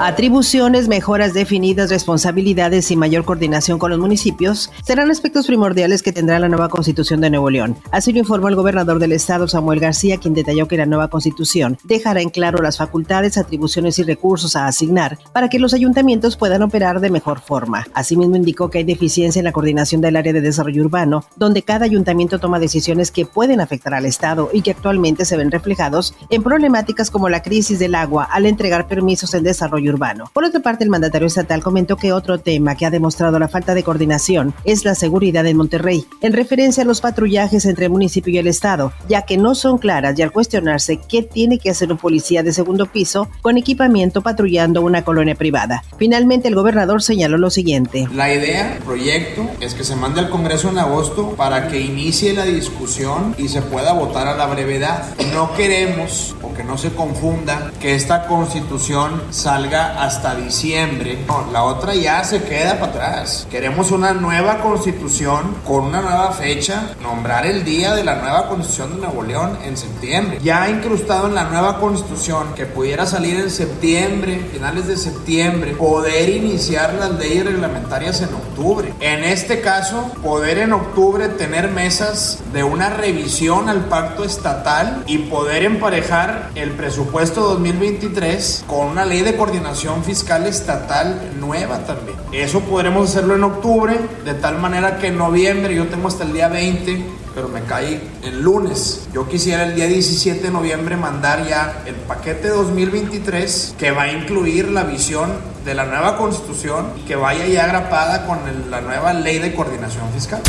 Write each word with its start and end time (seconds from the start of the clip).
Atribuciones, 0.00 0.88
mejoras 0.88 1.34
definidas, 1.34 1.88
responsabilidades 1.88 2.90
y 2.90 2.96
mayor 2.96 3.24
coordinación 3.24 3.78
con 3.78 3.90
los 3.90 4.00
municipios 4.00 4.72
serán 4.82 5.08
aspectos 5.08 5.46
primordiales 5.46 6.02
que 6.02 6.12
tendrá 6.12 6.40
la 6.40 6.48
nueva 6.48 6.68
Constitución 6.68 7.20
de 7.20 7.30
Nuevo 7.30 7.48
León. 7.48 7.76
Así 7.92 8.12
lo 8.12 8.18
informó 8.18 8.48
el 8.48 8.56
gobernador 8.56 8.98
del 8.98 9.12
estado, 9.12 9.46
Samuel 9.46 9.78
García, 9.78 10.18
quien 10.18 10.34
detalló 10.34 10.66
que 10.66 10.76
la 10.76 10.86
nueva 10.86 11.08
Constitución 11.08 11.78
dejará 11.84 12.20
en 12.22 12.30
claro 12.30 12.60
las 12.60 12.76
facultades, 12.76 13.38
atribuciones 13.38 13.98
y 14.00 14.02
recursos 14.02 14.56
a 14.56 14.66
asignar 14.66 15.16
para 15.32 15.48
que 15.48 15.60
los 15.60 15.74
ayuntamientos 15.74 16.36
puedan 16.36 16.62
operar 16.62 17.00
de 17.00 17.10
mejor 17.10 17.40
forma. 17.40 17.86
Asimismo, 17.94 18.34
indicó 18.34 18.70
que 18.70 18.78
hay 18.78 18.84
deficiencia 18.84 19.38
en 19.38 19.44
la 19.44 19.52
coordinación 19.52 20.00
del 20.00 20.16
área 20.16 20.32
de 20.32 20.40
desarrollo 20.40 20.82
urbano, 20.82 21.24
donde 21.36 21.62
cada 21.62 21.84
ayuntamiento 21.84 22.40
toma 22.40 22.58
decisiones 22.58 23.12
que 23.12 23.26
pueden 23.26 23.60
afectar 23.60 23.94
al 23.94 24.06
estado 24.06 24.50
y 24.52 24.62
que 24.62 24.72
actualmente 24.72 25.24
se 25.24 25.36
ven 25.36 25.52
reflejados 25.52 26.16
en 26.30 26.42
problemáticas 26.42 27.12
como 27.12 27.28
la 27.28 27.42
crisis 27.42 27.78
del 27.78 27.94
agua 27.94 28.24
al 28.24 28.44
entregar 28.46 28.88
permisos 28.88 29.32
en 29.34 29.44
desarrollo 29.44 29.83
urbano. 29.90 30.30
Por 30.32 30.44
otra 30.44 30.60
parte, 30.60 30.84
el 30.84 30.90
mandatario 30.90 31.26
estatal 31.26 31.62
comentó 31.62 31.96
que 31.96 32.12
otro 32.12 32.38
tema 32.38 32.76
que 32.76 32.86
ha 32.86 32.90
demostrado 32.90 33.38
la 33.38 33.48
falta 33.48 33.74
de 33.74 33.82
coordinación 33.82 34.54
es 34.64 34.84
la 34.84 34.94
seguridad 34.94 35.46
en 35.46 35.56
Monterrey, 35.56 36.06
en 36.20 36.32
referencia 36.32 36.82
a 36.82 36.86
los 36.86 37.00
patrullajes 37.00 37.64
entre 37.66 37.86
el 37.86 37.92
municipio 37.92 38.32
y 38.32 38.38
el 38.38 38.46
estado, 38.46 38.92
ya 39.08 39.22
que 39.22 39.36
no 39.36 39.54
son 39.54 39.78
claras 39.78 40.18
y 40.18 40.22
al 40.22 40.32
cuestionarse 40.32 40.98
qué 41.08 41.22
tiene 41.22 41.58
que 41.58 41.70
hacer 41.70 41.90
un 41.90 41.98
policía 41.98 42.42
de 42.42 42.52
segundo 42.52 42.86
piso 42.86 43.28
con 43.42 43.56
equipamiento 43.56 44.22
patrullando 44.22 44.82
una 44.82 45.04
colonia 45.04 45.34
privada. 45.34 45.82
Finalmente, 45.98 46.48
el 46.48 46.54
gobernador 46.54 47.02
señaló 47.02 47.38
lo 47.38 47.50
siguiente. 47.50 48.08
La 48.14 48.32
idea, 48.32 48.76
el 48.76 48.82
proyecto, 48.82 49.48
es 49.60 49.74
que 49.74 49.84
se 49.84 49.96
mande 49.96 50.20
al 50.20 50.30
Congreso 50.30 50.70
en 50.70 50.78
agosto 50.78 51.30
para 51.36 51.68
que 51.68 51.80
inicie 51.80 52.32
la 52.32 52.44
discusión 52.44 53.34
y 53.38 53.48
se 53.48 53.62
pueda 53.62 53.92
votar 53.92 54.26
a 54.26 54.36
la 54.36 54.46
brevedad. 54.46 55.04
No 55.32 55.54
queremos, 55.54 56.36
o 56.42 56.52
que 56.54 56.64
no 56.64 56.78
se 56.78 56.90
confunda, 56.90 57.72
que 57.80 57.94
esta 57.94 58.26
constitución 58.26 59.22
salga 59.30 59.73
hasta 59.74 60.34
diciembre. 60.34 61.24
No, 61.26 61.50
la 61.52 61.64
otra 61.64 61.94
ya 61.94 62.22
se 62.24 62.42
queda 62.44 62.78
para 62.78 62.92
atrás. 62.92 63.46
Queremos 63.50 63.90
una 63.90 64.12
nueva 64.12 64.60
constitución 64.60 65.56
con 65.66 65.84
una 65.84 66.00
nueva 66.00 66.32
fecha, 66.32 66.94
nombrar 67.02 67.46
el 67.46 67.64
día 67.64 67.94
de 67.94 68.04
la 68.04 68.16
nueva 68.16 68.48
constitución 68.48 68.94
de 68.94 69.06
Nuevo 69.06 69.22
León 69.22 69.58
en 69.64 69.76
septiembre. 69.76 70.38
Ya 70.42 70.68
incrustado 70.68 71.28
en 71.28 71.34
la 71.34 71.44
nueva 71.44 71.78
constitución 71.78 72.54
que 72.54 72.66
pudiera 72.66 73.06
salir 73.06 73.36
en 73.40 73.50
septiembre, 73.50 74.48
finales 74.52 74.86
de 74.86 74.96
septiembre, 74.96 75.72
poder 75.72 76.28
iniciar 76.28 76.94
las 76.94 77.12
leyes 77.18 77.44
reglamentarias 77.44 78.20
en 78.22 78.28
octubre. 78.28 78.53
En 79.00 79.24
este 79.24 79.60
caso, 79.60 80.12
poder 80.22 80.58
en 80.58 80.72
octubre 80.72 81.28
tener 81.28 81.70
mesas 81.70 82.38
de 82.52 82.62
una 82.62 82.88
revisión 82.88 83.68
al 83.68 83.86
pacto 83.86 84.24
estatal 84.24 85.02
y 85.06 85.18
poder 85.18 85.64
emparejar 85.64 86.50
el 86.54 86.70
presupuesto 86.70 87.40
2023 87.42 88.64
con 88.66 88.86
una 88.86 89.04
ley 89.04 89.22
de 89.22 89.36
coordinación 89.36 90.04
fiscal 90.04 90.46
estatal 90.46 91.32
nueva 91.40 91.78
también. 91.80 92.16
Eso 92.32 92.60
podremos 92.60 93.10
hacerlo 93.10 93.34
en 93.34 93.44
octubre, 93.44 93.98
de 94.24 94.34
tal 94.34 94.58
manera 94.58 94.98
que 94.98 95.08
en 95.08 95.18
noviembre 95.18 95.74
yo 95.74 95.86
tengo 95.88 96.08
hasta 96.08 96.24
el 96.24 96.32
día 96.32 96.48
20, 96.48 97.04
pero 97.34 97.48
me 97.48 97.62
cae 97.62 98.00
el 98.22 98.40
lunes. 98.40 99.08
Yo 99.12 99.28
quisiera 99.28 99.64
el 99.64 99.74
día 99.74 99.88
17 99.88 100.40
de 100.40 100.50
noviembre 100.50 100.96
mandar 100.96 101.46
ya 101.48 101.82
el 101.86 101.96
paquete 101.96 102.48
2023 102.48 103.74
que 103.78 103.90
va 103.90 104.02
a 104.02 104.12
incluir 104.12 104.70
la 104.70 104.84
visión 104.84 105.53
de 105.64 105.74
la 105.74 105.84
nueva 105.84 106.16
constitución 106.16 106.92
y 106.98 107.00
que 107.06 107.16
vaya 107.16 107.46
ya 107.46 107.64
agrapada 107.64 108.26
con 108.26 108.38
la 108.70 108.80
nueva 108.80 109.12
ley 109.14 109.38
de 109.38 109.54
coordinación 109.54 110.10
fiscal. 110.12 110.42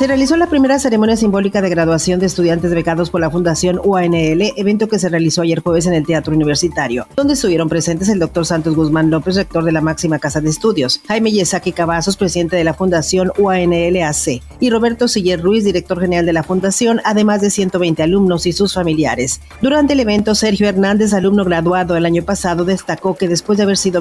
Se 0.00 0.06
realizó 0.06 0.38
la 0.38 0.48
primera 0.48 0.78
ceremonia 0.78 1.14
simbólica 1.14 1.60
de 1.60 1.68
graduación 1.68 2.20
de 2.20 2.24
estudiantes 2.24 2.74
becados 2.74 3.10
por 3.10 3.20
la 3.20 3.30
Fundación 3.30 3.78
UANL, 3.84 4.54
evento 4.56 4.88
que 4.88 4.98
se 4.98 5.10
realizó 5.10 5.42
ayer 5.42 5.60
jueves 5.60 5.84
en 5.84 5.92
el 5.92 6.06
Teatro 6.06 6.34
Universitario, 6.34 7.06
donde 7.16 7.34
estuvieron 7.34 7.68
presentes 7.68 8.08
el 8.08 8.18
doctor 8.18 8.46
Santos 8.46 8.74
Guzmán 8.74 9.10
López, 9.10 9.36
rector 9.36 9.62
de 9.62 9.72
la 9.72 9.82
máxima 9.82 10.18
casa 10.18 10.40
de 10.40 10.48
estudios, 10.48 11.02
Jaime 11.06 11.32
Yesaki 11.32 11.72
Cavazos, 11.72 12.16
presidente 12.16 12.56
de 12.56 12.64
la 12.64 12.72
Fundación 12.72 13.30
UANLAC, 13.36 14.40
y 14.58 14.70
Roberto 14.70 15.06
Siller 15.06 15.42
Ruiz, 15.42 15.64
director 15.64 16.00
general 16.00 16.24
de 16.24 16.32
la 16.32 16.44
Fundación, 16.44 17.02
además 17.04 17.42
de 17.42 17.50
120 17.50 18.02
alumnos 18.02 18.46
y 18.46 18.54
sus 18.54 18.72
familiares. 18.72 19.42
Durante 19.60 19.92
el 19.92 20.00
evento, 20.00 20.34
Sergio 20.34 20.66
Hernández, 20.66 21.12
alumno 21.12 21.44
graduado 21.44 21.94
el 21.98 22.06
año 22.06 22.22
pasado, 22.22 22.64
destacó 22.64 23.16
que 23.16 23.28
después 23.28 23.58
de 23.58 23.64
haber 23.64 23.76
sido 23.76 24.00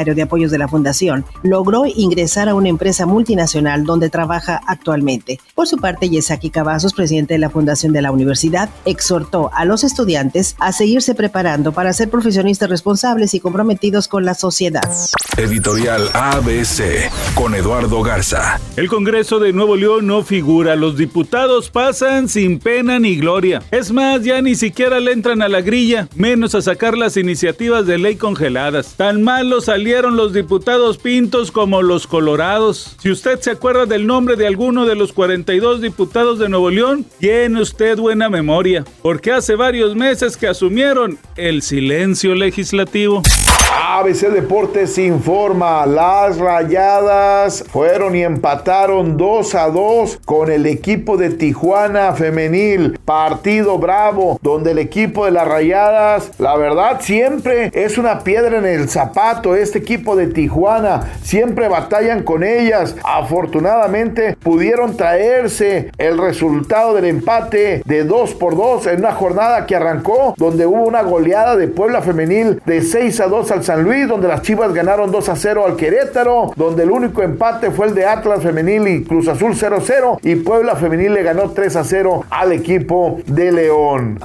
beneficiario 0.00 0.14
de 0.14 0.22
apoyos 0.22 0.50
de 0.50 0.58
la 0.58 0.68
Fundación, 0.68 1.24
logró 1.42 1.84
ingresar 1.86 2.48
a 2.48 2.54
una 2.54 2.68
empresa 2.68 3.06
multinacional 3.06 3.84
donde 3.84 4.10
trabaja 4.10 4.60
actualmente. 4.66 5.40
Por 5.54 5.66
su 5.66 5.76
parte, 5.78 6.08
Yesaki 6.08 6.50
Cavazos, 6.50 6.94
presidente 6.94 7.34
de 7.34 7.38
la 7.38 7.50
Fundación 7.50 7.92
de 7.92 8.02
la 8.02 8.12
Universidad, 8.12 8.70
exhortó 8.84 9.50
a 9.54 9.64
los 9.64 9.84
estudiantes 9.84 10.56
a 10.58 10.72
seguirse 10.72 11.14
preparando 11.14 11.72
para 11.72 11.92
ser 11.92 12.10
profesionistas 12.10 12.70
responsables 12.70 13.34
y 13.34 13.40
comprometidos 13.40 14.08
con 14.08 14.24
la 14.24 14.34
sociedad. 14.34 14.90
Editorial 15.36 16.08
ABC 16.14 17.10
con 17.34 17.54
Eduardo 17.54 18.02
Garza. 18.02 18.60
El 18.76 18.88
Congreso 18.88 19.38
de 19.38 19.52
Nuevo 19.52 19.76
León 19.76 20.06
no 20.06 20.22
figura. 20.22 20.76
Los 20.76 20.96
diputados 20.96 21.70
pasan 21.70 22.28
sin 22.28 22.58
pena 22.58 22.98
ni 22.98 23.16
gloria. 23.16 23.62
Es 23.70 23.92
más, 23.92 24.22
ya 24.22 24.40
ni 24.42 24.54
siquiera 24.54 25.00
le 25.00 25.12
entran 25.12 25.42
a 25.42 25.48
la 25.48 25.60
grilla, 25.60 26.08
menos 26.14 26.54
a 26.54 26.62
sacar 26.62 26.96
las 26.96 27.16
iniciativas 27.16 27.86
de 27.86 27.98
ley 27.98 28.16
congeladas. 28.16 28.94
Tan 28.96 29.22
malos 29.22 29.68
los 29.90 30.32
diputados 30.32 30.98
pintos 30.98 31.50
como 31.50 31.82
los 31.82 32.06
colorados. 32.06 32.96
Si 33.00 33.10
usted 33.10 33.40
se 33.40 33.50
acuerda 33.50 33.86
del 33.86 34.06
nombre 34.06 34.36
de 34.36 34.46
alguno 34.46 34.86
de 34.86 34.94
los 34.94 35.12
42 35.12 35.80
diputados 35.80 36.38
de 36.38 36.48
Nuevo 36.48 36.70
León, 36.70 37.04
tiene 37.18 37.60
usted 37.60 37.98
buena 37.98 38.28
memoria, 38.28 38.84
porque 39.02 39.32
hace 39.32 39.56
varios 39.56 39.96
meses 39.96 40.36
que 40.36 40.46
asumieron 40.46 41.18
el 41.36 41.62
silencio 41.62 42.36
legislativo. 42.36 43.22
ABC 43.72 44.30
Deportes 44.30 44.98
informa, 44.98 45.86
las 45.86 46.38
rayadas 46.38 47.64
fueron 47.70 48.16
y 48.16 48.24
empataron 48.24 49.16
2 49.16 49.54
a 49.54 49.68
2 49.68 50.20
con 50.24 50.50
el 50.50 50.66
equipo 50.66 51.16
de 51.16 51.30
Tijuana 51.30 52.12
femenil. 52.14 52.98
Partido 53.04 53.78
bravo, 53.78 54.38
donde 54.42 54.72
el 54.72 54.78
equipo 54.78 55.24
de 55.24 55.30
las 55.30 55.46
rayadas, 55.46 56.32
la 56.38 56.56
verdad, 56.56 57.00
siempre 57.00 57.70
es 57.72 57.96
una 57.96 58.20
piedra 58.20 58.58
en 58.58 58.66
el 58.66 58.88
zapato. 58.88 59.54
Este 59.54 59.78
equipo 59.78 60.16
de 60.16 60.26
Tijuana, 60.26 61.12
siempre 61.22 61.68
batallan 61.68 62.24
con 62.24 62.42
ellas. 62.42 62.96
Afortunadamente 63.04 64.36
pudieron 64.42 64.96
traerse 64.96 65.90
el 65.98 66.18
resultado 66.18 66.94
del 66.94 67.04
empate 67.04 67.82
de 67.84 68.04
2 68.04 68.34
por 68.34 68.56
2 68.56 68.88
en 68.88 68.98
una 69.00 69.12
jornada 69.12 69.66
que 69.66 69.76
arrancó, 69.76 70.34
donde 70.36 70.66
hubo 70.66 70.82
una 70.84 71.02
goleada 71.02 71.56
de 71.56 71.68
Puebla 71.68 72.02
femenil 72.02 72.60
de 72.66 72.82
6 72.82 73.20
a 73.20 73.26
2 73.26 73.50
al 73.50 73.59
San 73.62 73.82
Luis, 73.82 74.08
donde 74.08 74.28
las 74.28 74.42
Chivas 74.42 74.72
ganaron 74.72 75.10
2 75.10 75.28
a 75.28 75.36
0 75.36 75.64
al 75.66 75.76
Querétaro, 75.76 76.52
donde 76.56 76.82
el 76.82 76.90
único 76.90 77.22
empate 77.22 77.70
fue 77.70 77.86
el 77.86 77.94
de 77.94 78.06
Atlas 78.06 78.42
Femenil 78.42 78.88
y 78.88 79.04
Cruz 79.04 79.28
Azul 79.28 79.54
0-0 79.54 80.18
y 80.22 80.36
Puebla 80.36 80.76
Femenil 80.76 81.14
le 81.14 81.22
ganó 81.22 81.50
3 81.50 81.76
a 81.76 81.84
0 81.84 82.24
al 82.30 82.52
equipo 82.52 83.20
de 83.26 83.52
León. 83.52 84.18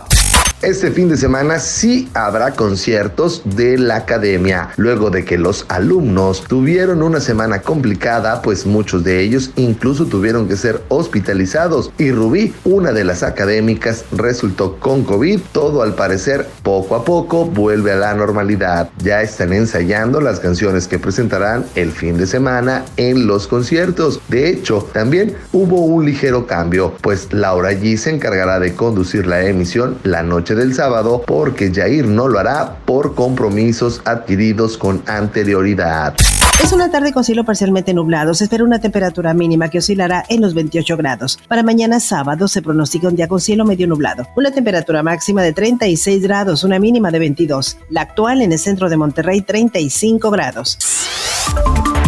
Este 0.66 0.90
fin 0.90 1.10
de 1.10 1.16
semana 1.16 1.60
sí 1.60 2.10
habrá 2.16 2.56
conciertos 2.56 3.44
de 3.46 3.78
la 3.78 3.98
academia, 3.98 4.70
luego 4.78 5.12
de 5.12 5.24
que 5.24 5.38
los 5.38 5.64
alumnos 5.70 6.44
tuvieron 6.48 7.04
una 7.04 7.20
semana 7.20 7.62
complicada, 7.62 8.42
pues 8.42 8.66
muchos 8.66 9.04
de 9.04 9.22
ellos 9.22 9.52
incluso 9.58 10.08
tuvieron 10.08 10.48
que 10.48 10.58
ser 10.58 10.82
hospitalizados 10.88 11.92
y 12.00 12.12
Rubí, 12.12 12.52
una 12.64 12.94
de 12.94 13.04
las 13.04 13.22
académicas, 13.22 14.06
resultó 14.12 14.80
con 14.80 15.04
COVID. 15.04 15.40
Todo 15.52 15.84
al 15.84 15.94
parecer 15.94 16.48
poco 16.64 16.96
a 16.96 17.06
poco 17.06 17.46
vuelve 17.46 17.92
a 17.92 17.98
la 17.98 18.16
normalidad. 18.16 18.90
Ya 19.04 19.22
están 19.22 19.54
ensayando 19.54 20.20
las 20.20 20.40
canciones 20.40 20.88
que 20.88 20.98
presentarán 20.98 21.64
el 21.76 21.92
fin 21.92 22.18
de 22.18 22.26
semana 22.26 22.86
en 22.98 23.28
los 23.28 23.46
conciertos. 23.46 24.20
De 24.30 24.50
hecho, 24.50 24.90
también 24.94 25.36
hubo 25.54 25.82
un 25.82 26.06
ligero 26.06 26.48
cambio, 26.48 26.96
pues 27.02 27.32
Laura 27.32 27.74
G 27.74 27.98
se 27.98 28.10
encargará 28.10 28.60
de 28.60 28.74
conducir 28.74 29.28
la 29.28 29.46
emisión 29.46 30.00
la 30.04 30.24
noche 30.56 30.66
del 30.66 30.74
sábado 30.74 31.24
porque 31.26 31.72
Jair 31.74 32.08
no 32.08 32.28
lo 32.28 32.40
hará 32.40 32.78
por 32.86 33.16
compromisos 33.16 34.02
adquiridos 34.06 34.78
con 34.78 35.04
anterioridad. 35.06 36.16
Es 36.64 36.72
una 36.72 36.90
tarde 36.90 37.12
con 37.12 37.24
cielo 37.24 37.44
parcialmente 37.44 37.94
nublado. 37.94 38.34
Se 38.34 38.46
espera 38.46 38.64
una 38.64 38.80
temperatura 38.80 39.34
mínima 39.34 39.70
que 39.70 39.80
oscilará 39.80 40.24
en 40.30 40.42
los 40.42 40.54
28 40.54 40.98
grados. 40.98 41.38
Para 41.48 41.64
mañana 41.64 42.00
sábado 42.00 42.48
se 42.48 42.62
pronostica 42.62 43.08
un 43.08 43.16
día 43.16 43.28
con 43.28 43.42
cielo 43.42 43.66
medio 43.66 43.88
nublado. 43.88 44.28
Una 44.36 44.52
temperatura 44.52 45.04
máxima 45.04 45.44
de 45.44 45.54
36 45.54 46.24
grados, 46.24 46.64
una 46.64 46.80
mínima 46.80 47.12
de 47.12 47.20
22. 47.20 47.78
La 47.90 48.02
actual 48.02 48.42
en 48.42 48.52
el 48.52 48.60
centro 48.60 48.90
de 48.90 48.98
Monterrey, 48.98 49.42
35 49.42 50.32
grados. 50.32 50.78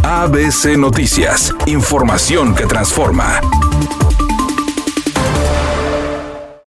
ABC 0.04 0.78
Noticias. 0.78 1.54
Información 1.66 2.56
que 2.56 2.66
transforma. 2.66 3.42